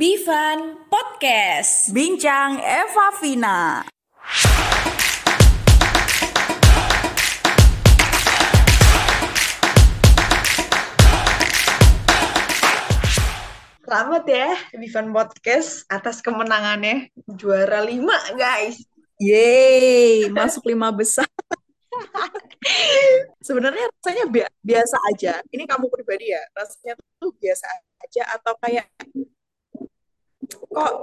Bivan 0.00 0.88
Podcast. 0.88 1.92
Bincang 1.92 2.56
Eva 2.56 3.12
Vina. 3.20 3.84
Selamat 13.84 14.24
ya 14.24 14.56
Bivan 14.72 15.12
Podcast 15.12 15.84
atas 15.92 16.24
kemenangannya 16.24 17.12
juara 17.36 17.84
5 17.84 18.00
guys. 18.40 18.80
Yeay, 19.20 20.24
masuk 20.32 20.64
lima 20.72 20.88
besar. 20.96 21.28
Sebenarnya 23.44 23.84
rasanya 24.00 24.24
bi- 24.32 24.54
biasa 24.64 24.96
aja. 25.12 25.44
Ini 25.52 25.68
kamu 25.68 25.92
pribadi 25.92 26.32
ya, 26.32 26.40
rasanya 26.56 26.96
tuh 27.20 27.36
biasa 27.36 27.68
aja 28.00 28.22
atau 28.32 28.56
kayak 28.64 28.88
kok 30.50 30.94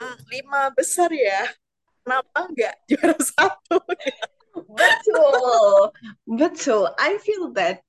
hmm, 0.00 0.18
lima 0.30 0.70
besar 0.74 1.10
ya? 1.10 1.48
Kenapa 2.04 2.38
nggak 2.52 2.74
juara 2.88 3.16
satu? 3.34 3.78
Betul, 4.54 5.90
betul. 6.28 6.82
I 7.00 7.18
feel 7.18 7.50
that. 7.58 7.82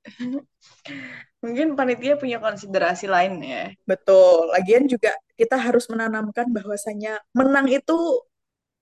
Mungkin 1.38 1.78
panitia 1.78 2.18
punya 2.18 2.42
konsiderasi 2.42 3.06
lain 3.06 3.38
ya. 3.44 3.70
Betul. 3.86 4.50
Lagian 4.50 4.90
juga 4.90 5.14
kita 5.38 5.54
harus 5.60 5.86
menanamkan 5.86 6.50
bahwasanya 6.50 7.22
menang 7.36 7.70
itu 7.70 8.24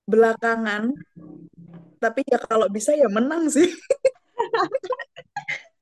belakangan, 0.09 0.93
tapi 2.01 2.21
ya 2.29 2.37
kalau 2.37 2.69
bisa 2.69 2.93
ya 2.93 3.09
menang 3.09 3.49
sih. 3.49 3.69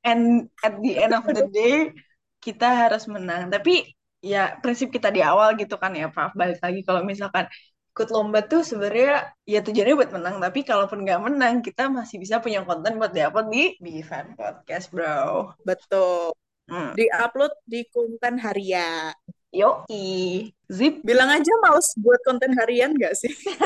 And 0.02 0.50
at 0.62 0.78
the 0.82 0.98
end 0.98 1.14
of 1.14 1.26
the 1.30 1.46
day 1.50 1.94
kita 2.42 2.66
harus 2.66 3.06
menang. 3.06 3.50
Tapi 3.50 3.86
ya 4.22 4.56
prinsip 4.62 4.88
kita 4.94 5.08
di 5.16 5.20
awal 5.20 5.58
gitu 5.60 5.74
kan 5.82 5.92
ya 6.00 6.06
Pak. 6.14 6.38
Balik 6.38 6.58
lagi 6.64 6.80
kalau 6.86 7.02
misalkan 7.02 7.44
ikut 7.92 8.08
lomba 8.14 8.40
tuh 8.50 8.62
sebenarnya 8.64 9.36
ya 9.52 9.58
tujuannya 9.66 9.94
buat 10.00 10.12
menang. 10.16 10.36
Tapi 10.40 10.58
kalaupun 10.64 10.98
nggak 11.04 11.20
menang 11.26 11.54
kita 11.66 11.82
masih 11.92 12.16
bisa 12.22 12.40
punya 12.44 12.64
konten 12.64 12.96
buat 13.00 13.12
diupload 13.12 13.46
di 13.52 13.62
Bivan 13.84 14.26
Podcast 14.38 14.86
bro. 14.94 15.52
Betul. 15.68 16.32
Hmm. 16.70 16.94
Di-upload 16.96 17.52
di 17.66 17.84
konten 17.90 18.38
harian. 18.38 19.12
Yoi. 19.52 20.48
Zip. 20.72 21.04
Bilang 21.04 21.28
aja 21.28 21.52
males 21.60 21.92
buat 22.00 22.20
konten 22.24 22.56
harian 22.56 22.96
nggak 22.96 23.14
sih? 23.18 23.32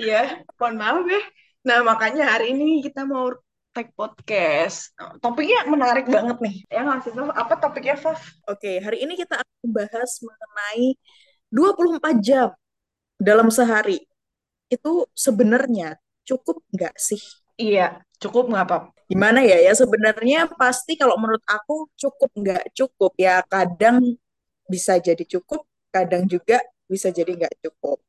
Iya, 0.00 0.44
mohon 0.60 0.76
maaf 0.80 1.04
ya. 1.08 1.20
Nah, 1.68 1.78
makanya 1.84 2.22
hari 2.36 2.56
ini 2.56 2.80
kita 2.84 3.04
mau 3.04 3.32
take 3.70 3.94
podcast. 3.94 4.90
Topiknya 5.22 5.66
menarik 5.70 6.06
banget 6.10 6.38
nih. 6.42 6.56
Ya 6.66 6.82
nggak 6.82 7.06
sih? 7.06 7.12
Apa 7.14 7.54
topiknya, 7.58 7.96
Faf? 7.96 8.18
Oke, 8.50 8.82
hari 8.82 9.06
ini 9.06 9.14
kita 9.14 9.38
akan 9.38 9.56
membahas 9.62 10.10
mengenai 10.22 10.86
24 11.50 12.18
jam 12.18 12.48
dalam 13.18 13.48
sehari. 13.48 14.02
Itu 14.70 15.06
sebenarnya 15.14 15.98
cukup 16.26 16.62
nggak 16.74 16.94
sih? 16.98 17.22
Iya, 17.58 18.02
cukup 18.18 18.50
nggak, 18.50 18.66
Pap? 18.66 18.82
Gimana 19.10 19.42
ya? 19.42 19.58
Ya 19.58 19.72
sebenarnya 19.74 20.50
pasti 20.54 20.94
kalau 20.94 21.18
menurut 21.18 21.42
aku 21.46 21.90
cukup 21.94 22.30
nggak 22.34 22.64
cukup. 22.74 23.12
Ya 23.18 23.42
kadang 23.46 24.18
bisa 24.66 24.98
jadi 24.98 25.22
cukup, 25.26 25.66
kadang 25.90 26.26
juga 26.26 26.62
bisa 26.86 27.10
jadi 27.10 27.34
nggak 27.34 27.54
cukup. 27.62 28.02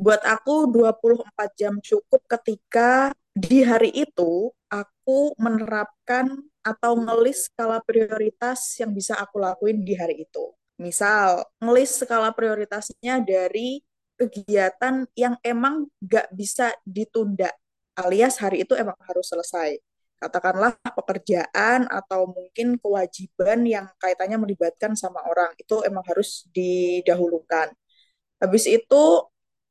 Buat 0.00 0.24
aku 0.24 0.70
24 0.70 1.50
jam 1.60 1.74
cukup 1.82 2.24
ketika 2.24 3.12
di 3.40 3.64
hari 3.64 3.88
itu 3.96 4.52
aku 4.68 5.32
menerapkan 5.40 6.28
atau 6.60 6.92
ngelis 6.92 7.48
skala 7.48 7.80
prioritas 7.80 8.76
yang 8.76 8.92
bisa 8.92 9.16
aku 9.16 9.40
lakuin 9.40 9.80
di 9.80 9.96
hari 9.96 10.28
itu. 10.28 10.52
Misal, 10.76 11.48
ngelis 11.56 12.04
skala 12.04 12.36
prioritasnya 12.36 13.24
dari 13.24 13.80
kegiatan 14.20 15.08
yang 15.16 15.40
emang 15.40 15.88
nggak 16.04 16.28
bisa 16.36 16.76
ditunda, 16.84 17.48
alias 17.96 18.36
hari 18.36 18.68
itu 18.68 18.76
emang 18.76 18.96
harus 19.08 19.32
selesai. 19.32 19.80
Katakanlah 20.20 20.76
pekerjaan 20.92 21.88
atau 21.88 22.28
mungkin 22.28 22.76
kewajiban 22.76 23.64
yang 23.64 23.88
kaitannya 23.96 24.36
melibatkan 24.36 24.92
sama 24.92 25.24
orang, 25.24 25.56
itu 25.56 25.80
emang 25.88 26.04
harus 26.04 26.44
didahulukan. 26.52 27.72
Habis 28.36 28.68
itu 28.68 29.02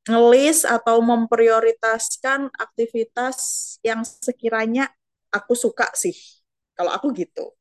ngelis 0.10 0.66
atau 0.66 1.00
memprioritaskan 1.06 2.50
aktivitas 2.58 3.38
yang 3.86 4.02
sekiranya 4.02 4.90
aku 5.30 5.54
suka 5.54 5.94
sih. 5.94 6.18
Kalau 6.74 6.90
aku 6.90 7.14
gitu. 7.14 7.54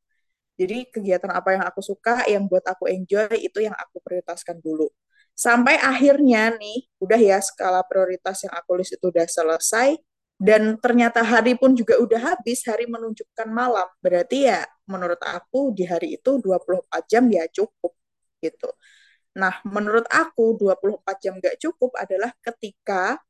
Jadi 0.59 0.91
kegiatan 0.91 1.31
apa 1.31 1.55
yang 1.55 1.65
aku 1.69 1.79
suka, 1.85 2.27
yang 2.27 2.51
buat 2.51 2.67
aku 2.67 2.91
enjoy, 2.91 3.31
itu 3.39 3.63
yang 3.63 3.77
aku 3.79 4.03
prioritaskan 4.03 4.59
dulu. 4.59 4.91
Sampai 5.39 5.79
akhirnya 5.79 6.51
nih, 6.59 6.91
udah 6.99 7.21
ya 7.21 7.39
skala 7.39 7.87
prioritas 7.87 8.43
yang 8.43 8.55
aku 8.59 8.75
list 8.75 8.99
itu 8.99 9.07
udah 9.07 9.23
selesai, 9.31 9.95
dan 10.39 10.75
ternyata 10.83 11.23
hari 11.23 11.55
pun 11.55 11.79
juga 11.79 11.99
udah 12.03 12.35
habis, 12.35 12.67
hari 12.67 12.91
menunjukkan 12.91 13.47
malam. 13.51 13.87
Berarti 14.03 14.51
ya 14.51 14.67
menurut 14.91 15.19
aku 15.23 15.71
di 15.75 15.87
hari 15.87 16.19
itu 16.19 16.43
24 16.43 17.07
jam 17.07 17.27
ya 17.31 17.47
cukup 17.51 17.95
gitu. 18.43 18.71
Nah, 19.39 19.55
menurut 19.63 20.05
aku 20.11 20.59
24 20.59 21.17
jam 21.23 21.35
nggak 21.39 21.57
cukup 21.63 21.95
adalah 21.95 22.35
ketika 22.43 23.23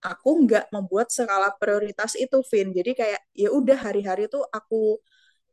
aku 0.00 0.30
nggak 0.48 0.72
membuat 0.72 1.12
skala 1.12 1.52
prioritas 1.60 2.16
itu, 2.16 2.40
Vin. 2.48 2.72
Jadi 2.72 2.92
kayak 2.96 3.20
ya 3.36 3.48
udah 3.52 3.76
hari-hari 3.76 4.28
itu 4.30 4.40
aku 4.48 4.96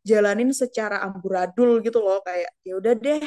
jalanin 0.08 0.52
secara 0.56 1.04
amburadul 1.04 1.84
gitu 1.84 2.00
loh, 2.00 2.20
kayak 2.24 2.52
ya 2.64 2.74
udah 2.80 2.94
deh, 2.96 3.24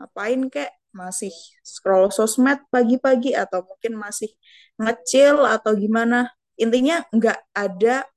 ngapain 0.00 0.40
kayak 0.48 0.72
masih 0.96 1.32
scroll 1.60 2.08
sosmed 2.08 2.64
pagi-pagi 2.72 3.36
atau 3.36 3.60
mungkin 3.68 4.00
masih 4.00 4.32
ngecil 4.80 5.44
atau 5.44 5.72
gimana. 5.76 6.32
Intinya 6.56 7.04
nggak 7.12 7.38
ada 7.54 8.08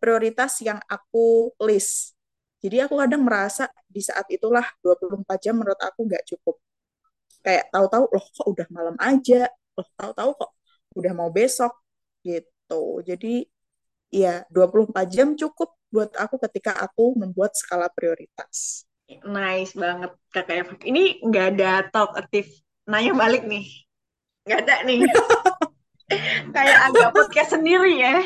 prioritas 0.00 0.60
yang 0.64 0.80
aku 0.88 1.52
list. 1.64 2.16
Jadi 2.64 2.80
aku 2.80 2.96
kadang 2.96 3.22
merasa 3.28 3.68
di 3.84 4.00
saat 4.00 4.24
itulah 4.32 4.64
24 4.80 5.38
jam 5.44 5.54
menurut 5.60 5.80
aku 5.80 6.08
nggak 6.08 6.24
cukup 6.24 6.56
kayak 7.44 7.68
tahu-tahu 7.68 8.04
loh 8.08 8.24
kok 8.24 8.46
udah 8.48 8.66
malam 8.72 8.96
aja 8.98 9.46
loh 9.76 9.88
tahu-tahu 10.00 10.30
kok 10.40 10.50
udah 10.96 11.12
mau 11.12 11.28
besok 11.28 11.72
gitu 12.24 13.04
jadi 13.04 13.44
ya 14.08 14.42
24 14.48 14.94
jam 15.12 15.28
cukup 15.36 15.76
buat 15.92 16.10
aku 16.16 16.40
ketika 16.48 16.72
aku 16.80 17.14
membuat 17.20 17.52
skala 17.54 17.86
prioritas 17.92 18.88
Nice 19.04 19.76
banget, 19.76 20.16
Kakak 20.32 20.64
Eva. 20.64 20.74
Ini 20.80 21.20
nggak 21.20 21.46
ada 21.54 21.84
talkative 21.92 22.48
nanya 22.88 23.12
balik 23.12 23.44
nih. 23.44 23.68
Nggak 24.48 24.58
ada 24.64 24.74
nih. 24.88 25.00
Kayak 26.56 26.78
agak 26.88 27.08
podcast 27.12 27.50
sendiri 27.52 28.00
ya. 28.00 28.24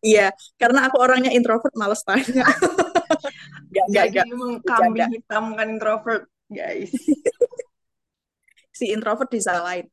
iya 0.00 0.32
karena 0.56 0.88
aku 0.88 0.96
orangnya 0.96 1.28
introvert 1.28 1.76
males 1.76 2.00
tanya 2.02 2.48
Gak, 3.70 3.86
gak, 3.94 4.06
Jadi 4.10 4.16
gak. 4.16 4.26
Bercanda. 4.32 4.64
kambing 4.80 5.10
hitam 5.12 5.44
kan 5.54 5.66
introvert, 5.68 6.24
guys. 6.48 6.90
si 8.80 8.86
introvert 8.94 9.28
disalahin 9.36 9.86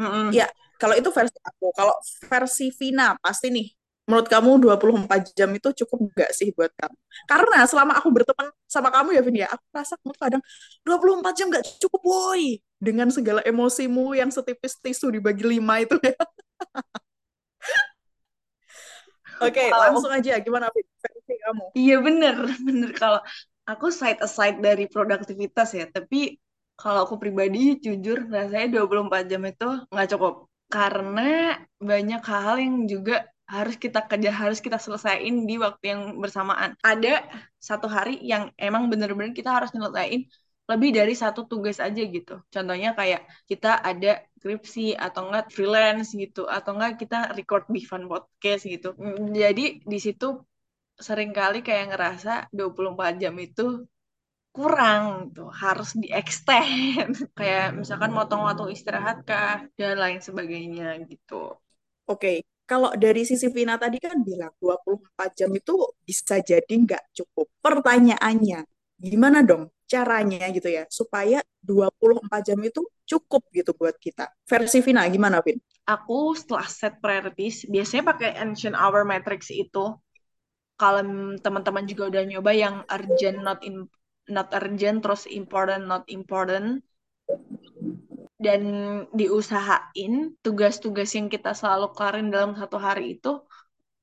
Mm-mm. 0.00 0.30
Ya, 0.32 0.46
kalau 0.80 0.94
itu 0.96 1.10
versi 1.10 1.36
aku. 1.42 1.66
Kalau 1.74 1.94
versi 2.30 2.70
Vina, 2.74 3.14
pasti 3.18 3.50
nih, 3.50 3.66
menurut 4.08 4.26
kamu 4.30 4.50
24 4.62 5.20
jam 5.38 5.50
itu 5.54 5.68
cukup 5.84 5.98
nggak 6.14 6.30
sih 6.34 6.50
buat 6.54 6.70
kamu? 6.78 6.96
Karena 7.30 7.58
selama 7.66 7.92
aku 7.98 8.08
berteman 8.14 8.48
sama 8.70 8.88
kamu 8.94 9.08
ya, 9.18 9.20
Vin, 9.26 9.36
ya, 9.42 9.48
aku 9.50 9.64
rasa 9.74 9.94
kamu 10.02 10.14
kadang 10.18 10.42
24 10.86 11.34
jam 11.38 11.46
nggak 11.50 11.66
cukup, 11.82 12.00
boy. 12.02 12.42
Dengan 12.80 13.12
segala 13.12 13.44
emosimu 13.44 14.16
yang 14.16 14.32
setipis 14.32 14.80
tisu 14.80 15.12
dibagi 15.12 15.44
lima 15.44 15.84
itu 15.84 16.00
ya. 16.00 16.16
Oke, 19.46 19.62
Wow. 19.72 19.80
langsung 19.82 20.12
aja. 20.12 20.32
Gimana, 20.44 20.66
Vin? 20.74 20.86
Versi 21.02 21.32
kamu? 21.44 21.64
Iya 21.78 21.94
bener, 22.06 22.36
bener 22.66 22.90
kalau 23.00 23.20
aku 23.70 23.86
side 24.00 24.20
aside 24.26 24.56
dari 24.66 24.84
produktivitas 24.92 25.68
ya, 25.78 25.84
tapi 25.96 26.16
kalau 26.82 27.00
aku 27.04 27.16
pribadi 27.22 27.76
jujur 27.84 28.18
rasanya 28.34 28.68
24 28.80 29.24
jam 29.30 29.42
itu 29.44 29.68
nggak 29.92 30.08
cukup. 30.16 30.34
Karena 30.70 31.58
banyak 31.76 32.22
hal 32.24 32.54
yang 32.64 32.76
juga 32.92 33.26
harus 33.50 33.74
kita 33.74 34.06
kerja, 34.06 34.30
harus 34.30 34.58
kita 34.62 34.78
selesaiin 34.78 35.36
di 35.50 35.58
waktu 35.58 35.84
yang 35.92 36.02
bersamaan. 36.22 36.78
Ada 36.80 37.26
satu 37.58 37.90
hari 37.90 38.22
yang 38.22 38.54
emang 38.54 38.86
bener-bener 38.86 39.34
kita 39.34 39.50
harus 39.50 39.74
nyelesain 39.74 40.22
lebih 40.70 40.90
dari 40.94 41.14
satu 41.18 41.50
tugas 41.50 41.82
aja 41.82 41.98
gitu. 41.98 42.38
Contohnya 42.54 42.94
kayak 42.94 43.26
kita 43.50 43.82
ada 43.82 44.22
skripsi 44.38 44.94
atau 44.94 45.26
enggak 45.26 45.50
freelance 45.50 46.14
gitu, 46.14 46.46
atau 46.46 46.78
enggak 46.78 47.02
kita 47.02 47.34
record 47.34 47.66
Bivan 47.66 48.06
podcast 48.06 48.62
gitu. 48.70 48.94
Jadi 49.34 49.82
di 49.82 49.98
situ 49.98 50.38
sering 50.94 51.34
kali 51.34 51.66
kayak 51.66 51.90
ngerasa 51.90 52.32
24 52.54 53.18
jam 53.18 53.34
itu 53.42 53.82
kurang 54.50 55.30
tuh 55.34 55.48
harus 55.62 55.94
di 56.02 56.08
extend 56.10 57.14
kayak 57.38 57.74
misalkan 57.78 58.10
motong 58.10 58.42
waktu 58.46 58.74
istirahat 58.74 59.22
kah 59.28 59.62
dan 59.78 59.96
lain 60.02 60.20
sebagainya 60.20 60.98
gitu 61.06 61.54
Oke, 62.10 62.42
kalau 62.66 62.90
dari 62.98 63.22
sisi 63.22 63.46
Vina 63.54 63.78
tadi 63.78 64.02
kan 64.02 64.18
bilang 64.26 64.50
24 64.58 65.30
jam 65.38 65.50
itu 65.54 65.78
bisa 66.02 66.42
jadi 66.42 66.74
nggak 66.74 67.14
cukup. 67.14 67.46
Pertanyaannya, 67.62 68.66
gimana 68.98 69.46
dong 69.46 69.70
caranya 69.86 70.50
gitu 70.50 70.70
ya 70.70 70.86
supaya 70.90 71.38
24 71.62 72.50
jam 72.50 72.58
itu 72.66 72.82
cukup 73.06 73.46
gitu 73.54 73.74
buat 73.78 73.94
kita. 73.94 74.26
Versi 74.42 74.82
Vina 74.82 75.06
gimana 75.06 75.38
Vin? 75.38 75.62
Aku 75.86 76.34
setelah 76.34 76.66
set 76.66 76.98
priorities 76.98 77.66
biasanya 77.66 78.10
pakai 78.10 78.30
ancient 78.42 78.74
hour 78.74 79.06
matrix 79.06 79.54
itu. 79.54 79.94
Kalau 80.74 81.02
teman-teman 81.38 81.84
juga 81.86 82.10
udah 82.10 82.22
nyoba 82.26 82.50
yang 82.56 82.74
urgent 82.90 83.38
not 83.46 83.62
in 83.62 83.86
not 84.32 84.48
urgent 84.56 85.02
terus 85.04 85.26
important 85.28 85.84
not 85.90 86.04
important 86.08 86.80
dan 88.40 88.62
diusahain 89.12 90.32
tugas-tugas 90.40 91.12
yang 91.12 91.28
kita 91.28 91.52
selalu 91.52 91.92
kelarin 91.92 92.32
dalam 92.32 92.56
satu 92.56 92.80
hari 92.80 93.20
itu 93.20 93.44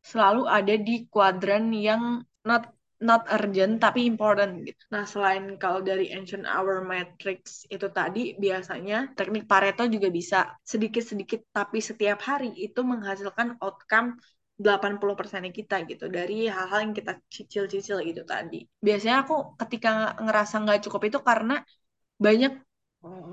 selalu 0.05 0.45
ada 0.45 0.77
di 0.77 1.09
kuadran 1.09 1.73
yang 1.73 2.21
not 2.45 2.69
not 2.97 3.29
urgent 3.29 3.77
tapi 3.77 4.09
important 4.09 4.65
gitu. 4.65 4.81
Nah, 4.89 5.05
selain 5.05 5.57
kalau 5.61 5.85
dari 5.85 6.09
ancient 6.09 6.49
hour 6.49 6.81
matrix 6.81 7.65
itu 7.69 7.85
tadi 7.93 8.33
biasanya 8.37 9.13
teknik 9.13 9.45
Pareto 9.45 9.85
juga 9.85 10.09
bisa 10.09 10.57
sedikit-sedikit 10.65 11.45
tapi 11.53 11.77
setiap 11.77 12.17
hari 12.25 12.53
itu 12.57 12.81
menghasilkan 12.81 13.61
outcome 13.61 14.17
80% 14.57 15.53
kita 15.53 15.85
gitu 15.85 16.09
dari 16.09 16.49
hal-hal 16.49 16.89
yang 16.89 16.93
kita 16.97 17.21
cicil-cicil 17.29 18.01
gitu 18.01 18.25
tadi. 18.25 18.65
Biasanya 18.81 19.23
aku 19.23 19.53
ketika 19.61 20.17
ngerasa 20.17 20.65
nggak 20.65 20.79
cukup 20.89 21.01
itu 21.13 21.19
karena 21.21 21.61
banyak 22.17 22.57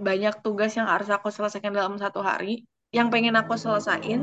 banyak 0.04 0.34
tugas 0.44 0.76
yang 0.76 0.84
harus 0.84 1.08
aku 1.08 1.32
selesaikan 1.32 1.72
dalam 1.72 1.96
satu 1.96 2.20
hari 2.20 2.68
yang 2.92 3.08
pengen 3.08 3.34
aku 3.34 3.56
selesain 3.56 4.20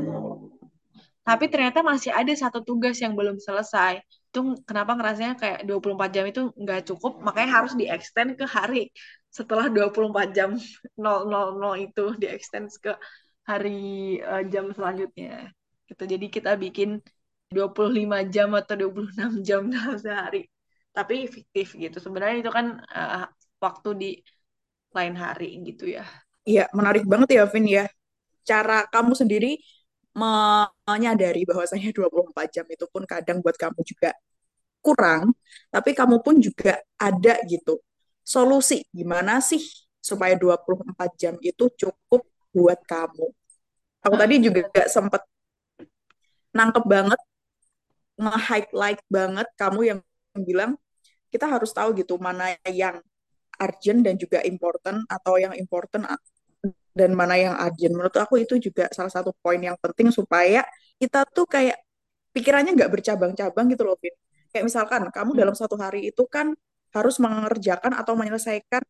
tapi 1.22 1.46
ternyata 1.46 1.86
masih 1.86 2.10
ada 2.10 2.34
satu 2.34 2.66
tugas 2.66 2.98
yang 2.98 3.14
belum 3.14 3.38
selesai. 3.38 4.02
Itu 4.30 4.58
kenapa 4.66 4.98
ngerasanya 4.98 5.38
kayak 5.38 5.60
24 5.70 6.10
jam 6.10 6.24
itu 6.26 6.50
nggak 6.58 6.82
cukup 6.90 7.22
makanya 7.22 7.62
harus 7.62 7.72
di 7.78 7.86
extend 7.86 8.34
ke 8.34 8.42
hari. 8.42 8.90
Setelah 9.30 9.70
24 9.70 10.34
jam 10.34 10.50
000 10.98 11.78
itu 11.78 12.04
di 12.18 12.26
extend 12.26 12.74
ke 12.82 12.98
hari 13.46 14.18
uh, 14.22 14.42
jam 14.50 14.74
selanjutnya 14.74 15.50
gitu 15.88 16.02
jadi 16.12 16.26
kita 16.28 16.50
bikin 16.56 17.02
25 17.52 18.18
jam 18.34 18.48
atau 18.56 18.74
26 18.78 19.32
jam 19.48 19.60
dalam 19.72 19.96
sehari 20.00 20.48
tapi 20.92 21.24
fiktif 21.26 21.72
gitu 21.76 21.96
sebenarnya 22.04 22.44
itu 22.44 22.52
kan 22.52 22.66
uh, 22.92 23.26
waktu 23.62 23.88
di 23.96 24.10
lain 24.92 25.16
hari 25.16 25.56
gitu 25.64 25.88
ya. 25.88 26.04
Iya, 26.44 26.68
menarik 26.76 27.08
banget 27.08 27.38
ya, 27.38 27.44
Vin 27.48 27.66
ya. 27.66 27.84
Cara 28.44 28.84
kamu 28.90 29.16
sendiri 29.16 29.56
menyadari 30.12 31.48
bahwasanya 31.48 31.88
24 31.94 32.48
jam 32.52 32.66
itu 32.68 32.84
pun 32.92 33.08
kadang 33.08 33.40
buat 33.40 33.56
kamu 33.56 33.80
juga 33.86 34.12
kurang, 34.84 35.32
tapi 35.72 35.96
kamu 35.96 36.20
pun 36.20 36.36
juga 36.42 36.76
ada 37.00 37.40
gitu. 37.48 37.80
Solusi 38.20 38.84
gimana 38.92 39.40
sih 39.40 39.62
supaya 40.02 40.36
24 40.36 41.10
jam 41.16 41.34
itu 41.40 41.70
cukup 41.78 42.26
buat 42.52 42.78
kamu? 42.84 43.26
Aku 44.02 44.14
tadi 44.18 44.42
juga 44.42 44.66
gak 44.68 44.90
sempet 44.90 45.22
nangkep 46.52 46.84
banget, 46.84 47.20
nge-highlight 48.20 49.00
banget 49.08 49.48
kamu 49.56 49.80
yang 49.90 49.98
bilang 50.44 50.76
kita 51.32 51.48
harus 51.48 51.72
tahu 51.72 51.96
gitu 51.96 52.20
mana 52.20 52.52
yang 52.68 53.00
urgent 53.56 54.00
dan 54.04 54.14
juga 54.20 54.44
important 54.44 55.04
atau 55.08 55.40
yang 55.40 55.56
important 55.56 56.04
dan 56.92 57.10
mana 57.16 57.34
yang 57.40 57.54
urgent. 57.56 57.92
Menurut 57.96 58.16
aku 58.20 58.44
itu 58.44 58.60
juga 58.60 58.88
salah 58.92 59.08
satu 59.12 59.32
poin 59.40 59.60
yang 59.60 59.76
penting 59.80 60.12
supaya 60.12 60.64
kita 61.00 61.24
tuh 61.32 61.48
kayak 61.48 61.80
pikirannya 62.36 62.76
nggak 62.76 62.92
bercabang-cabang 62.92 63.66
gitu 63.72 63.82
loh, 63.88 63.96
Vin. 64.00 64.12
Kayak 64.52 64.64
misalkan 64.68 65.02
kamu 65.08 65.30
hmm. 65.32 65.40
dalam 65.40 65.54
satu 65.56 65.76
hari 65.80 66.12
itu 66.12 66.24
kan 66.28 66.52
harus 66.92 67.16
mengerjakan 67.16 67.96
atau 67.96 68.12
menyelesaikan 68.12 68.84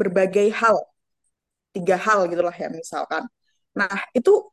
berbagai 0.00 0.48
hal, 0.56 0.80
tiga 1.76 2.00
hal 2.00 2.24
gitulah 2.32 2.54
ya 2.56 2.72
misalkan. 2.72 3.28
Nah 3.76 4.08
itu 4.16 4.48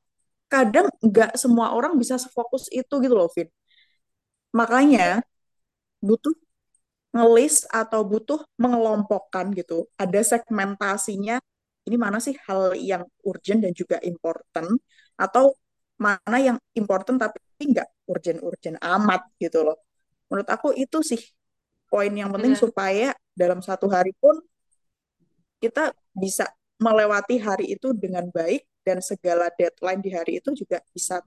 kadang 0.51 0.87
nggak 1.01 1.35
semua 1.35 1.73
orang 1.77 1.97
bisa 1.97 2.15
sefokus 2.21 2.69
itu 2.71 2.93
gitu 3.03 3.15
loh, 3.17 3.29
Vin. 3.33 3.49
Makanya 4.55 5.25
butuh 5.99 6.35
ngelis 7.15 7.63
atau 7.71 8.03
butuh 8.03 8.39
mengelompokkan 8.59 9.51
gitu. 9.55 9.87
Ada 9.95 10.37
segmentasinya, 10.37 11.39
ini 11.87 11.97
mana 11.99 12.19
sih 12.19 12.35
hal 12.47 12.75
yang 12.75 13.03
urgent 13.23 13.63
dan 13.63 13.73
juga 13.75 13.97
important, 14.03 14.79
atau 15.15 15.55
mana 15.95 16.37
yang 16.39 16.57
important 16.75 17.15
tapi 17.15 17.39
nggak 17.71 17.87
urgent-urgent 18.11 18.77
amat 18.83 19.21
gitu 19.39 19.63
loh. 19.63 19.79
Menurut 20.27 20.49
aku 20.51 20.75
itu 20.75 20.99
sih 21.01 21.21
poin 21.87 22.11
yang 22.11 22.29
penting 22.35 22.53
hmm. 22.57 22.61
supaya 22.67 23.15
dalam 23.31 23.63
satu 23.63 23.87
hari 23.87 24.11
pun 24.19 24.35
kita 25.63 25.95
bisa 26.11 26.51
melewati 26.83 27.39
hari 27.39 27.71
itu 27.79 27.95
dengan 27.95 28.27
baik 28.27 28.67
dan 28.85 29.01
segala 29.01 29.49
deadline 29.57 30.01
di 30.05 30.13
hari 30.13 30.39
itu 30.39 30.53
juga 30.53 30.79
bisa 30.93 31.19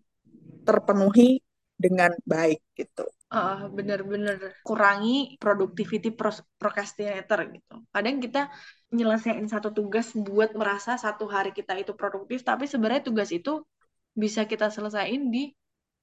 terpenuhi 0.62 1.42
dengan 1.74 2.14
baik 2.22 2.62
gitu 2.78 3.04
uh, 3.32 3.68
bener-bener 3.72 4.56
kurangi 4.64 5.36
productivity 5.36 6.12
procrastinator 6.56 7.38
gitu. 7.52 7.74
Kadang 7.92 8.20
kita 8.24 8.48
nyelesain 8.92 9.44
satu 9.44 9.72
tugas 9.72 10.12
buat 10.16 10.56
merasa 10.56 10.96
satu 10.96 11.28
hari 11.28 11.52
kita 11.52 11.76
itu 11.76 11.92
produktif, 11.92 12.42
tapi 12.44 12.64
sebenarnya 12.64 13.04
tugas 13.04 13.28
itu 13.32 13.64
bisa 14.16 14.48
kita 14.48 14.72
selesaiin 14.72 15.28
di 15.28 15.52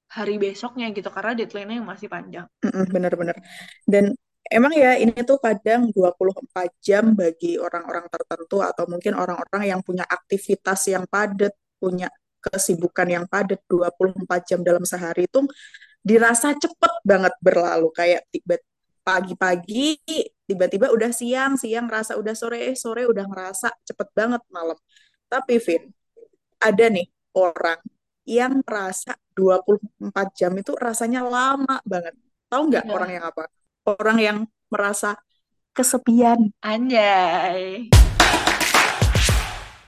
hari 0.06 0.38
besoknya 0.38 0.94
gitu 0.94 1.10
karena 1.10 1.34
deadline-nya 1.34 1.82
yang 1.82 1.88
masih 1.88 2.06
panjang. 2.06 2.46
Bener-bener. 2.94 3.34
Dan 3.82 4.14
emang 4.50 4.72
ya 4.74 4.98
ini 4.98 5.16
tuh 5.26 5.38
kadang 5.40 5.90
24 5.90 6.70
jam 6.82 7.14
bagi 7.14 7.58
orang-orang 7.58 8.06
tertentu 8.10 8.62
atau 8.62 8.84
mungkin 8.86 9.18
orang-orang 9.18 9.62
yang 9.76 9.80
punya 9.82 10.04
aktivitas 10.06 10.86
yang 10.90 11.04
padat, 11.08 11.54
punya 11.80 12.10
kesibukan 12.38 13.06
yang 13.10 13.24
padat 13.26 13.58
24 13.66 14.48
jam 14.48 14.60
dalam 14.62 14.86
sehari 14.86 15.26
itu 15.26 15.42
dirasa 16.02 16.54
cepet 16.54 16.92
banget 17.02 17.34
berlalu. 17.42 17.90
Kayak 17.90 18.22
tiba 18.30 18.56
pagi-pagi 19.06 20.02
tiba-tiba 20.46 20.90
udah 20.90 21.10
siang 21.14 21.54
siang 21.54 21.86
rasa 21.86 22.18
udah 22.18 22.34
sore 22.34 22.58
eh, 22.70 22.74
sore 22.78 23.06
udah 23.06 23.26
ngerasa 23.26 23.68
cepet 23.82 24.08
banget 24.14 24.42
malam. 24.50 24.78
Tapi 25.26 25.58
Vin 25.58 25.90
ada 26.62 26.86
nih 26.86 27.06
orang 27.34 27.82
yang 28.26 28.62
merasa 28.62 29.14
24 29.34 30.10
jam 30.34 30.52
itu 30.54 30.74
rasanya 30.78 31.26
lama 31.26 31.78
banget. 31.82 32.14
Tahu 32.46 32.62
nggak 32.70 32.84
ya. 32.86 32.92
orang 32.94 33.10
yang 33.10 33.24
apa 33.26 33.50
orang 33.86 34.18
yang 34.18 34.38
merasa 34.66 35.14
kesepian. 35.70 36.50
Anjay 36.60 37.86